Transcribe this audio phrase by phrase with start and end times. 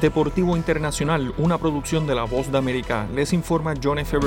[0.00, 4.18] Deportivo Internacional, una producción de La Voz de América, les informa John F.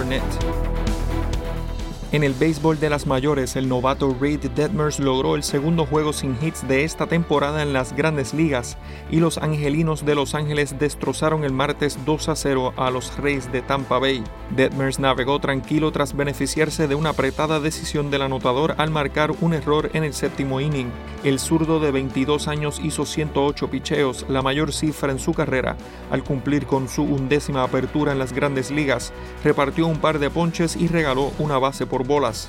[2.17, 6.35] En el béisbol de las mayores, el novato Reid Detmers logró el segundo juego sin
[6.41, 8.75] hits de esta temporada en las grandes ligas
[9.11, 13.51] y los angelinos de Los Ángeles destrozaron el martes 2 a 0 a los Reyes
[13.51, 14.23] de Tampa Bay.
[14.55, 19.91] Detmers navegó tranquilo tras beneficiarse de una apretada decisión del anotador al marcar un error
[19.93, 20.89] en el séptimo inning.
[21.23, 25.77] El zurdo de 22 años hizo 108 picheos, la mayor cifra en su carrera,
[26.09, 30.75] al cumplir con su undécima apertura en las grandes ligas, repartió un par de ponches
[30.75, 32.47] y regaló una base por bolas.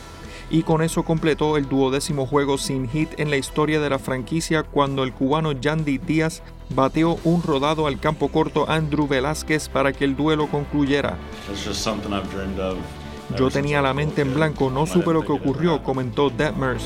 [0.50, 4.62] Y con eso completó el duodécimo juego sin hit en la historia de la franquicia
[4.62, 10.04] cuando el cubano Yandy Díaz bateó un rodado al campo corto Andrew Velázquez para que
[10.04, 11.16] el duelo concluyera.
[13.36, 16.84] Yo tenía la mente en blanco, no supe lo que ocurrió, comentó Detmers.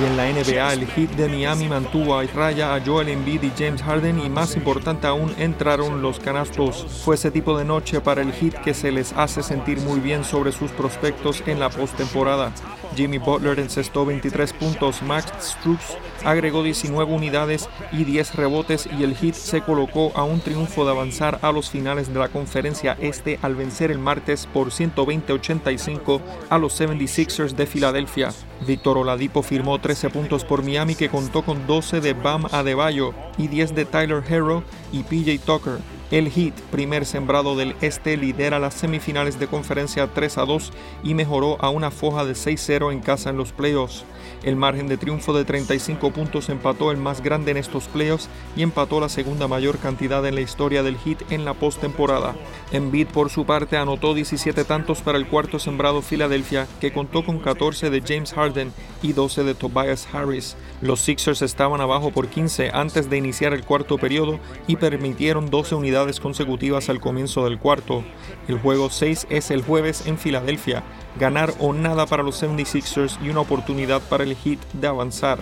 [0.00, 3.52] Y en la NBA, el hit de Miami mantuvo a raya a Joel Embiid y
[3.56, 6.86] James Harden y más importante aún, entraron los canastos.
[7.04, 10.24] Fue ese tipo de noche para el hit que se les hace sentir muy bien
[10.24, 12.52] sobre sus prospectos en la postemporada.
[12.96, 19.16] Jimmy Butler encestó 23 puntos, Max Strux agregó 19 unidades y 10 rebotes y el
[19.16, 23.38] Heat se colocó a un triunfo de avanzar a los finales de la conferencia este
[23.42, 26.20] al vencer el martes por 120-85
[26.50, 28.30] a los 76ers de Filadelfia.
[28.66, 33.48] Víctor Oladipo firmó 13 puntos por Miami que contó con 12 de Bam Adebayo y
[33.48, 35.78] 10 de Tyler Herro y PJ Tucker.
[36.12, 40.70] El Heat, primer sembrado del este, lidera las semifinales de conferencia 3 a 2
[41.04, 44.04] y mejoró a una foja de 6-0 en casa en los playoffs.
[44.42, 48.62] El margen de triunfo de 35 puntos empató el más grande en estos playoffs y
[48.62, 52.34] empató la segunda mayor cantidad en la historia del Heat en la postemporada.
[52.72, 57.38] Embiid por su parte anotó 17 tantos para el cuarto sembrado Filadelfia, que contó con
[57.38, 60.56] 14 de James Harden y 12 de Tobias Harris.
[60.82, 65.76] Los Sixers estaban abajo por 15 antes de iniciar el cuarto periodo y permitieron 12
[66.20, 68.04] consecutivas al comienzo del cuarto.
[68.48, 70.82] El juego 6 es el jueves en Filadelfia
[71.18, 75.38] ganar o nada para los 76ers y una oportunidad para el Heat de avanzar.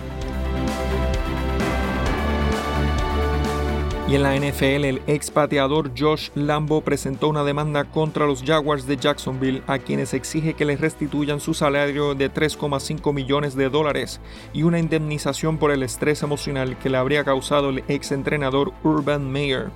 [4.07, 8.85] Y en la NFL, el ex pateador Josh Lambo presentó una demanda contra los Jaguars
[8.85, 14.19] de Jacksonville, a quienes exige que les restituyan su salario de 3,5 millones de dólares
[14.51, 19.31] y una indemnización por el estrés emocional que le habría causado el ex entrenador Urban
[19.31, 19.69] Meyer.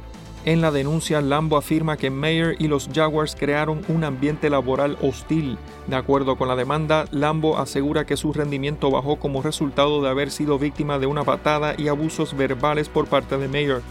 [0.45, 5.57] En la denuncia, Lambo afirma que Mayer y los Jaguars crearon un ambiente laboral hostil.
[5.88, 10.29] De acuerdo con la demanda, Lambo asegura que su rendimiento bajó como resultado de haber
[10.29, 13.81] sido víctima de una patada y abusos verbales por parte de Mayer.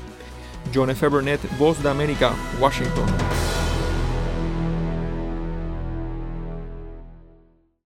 [0.73, 1.09] John F.
[1.09, 3.44] Burnett, Voz de América, Washington.